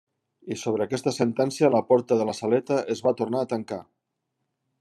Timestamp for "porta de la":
1.91-2.37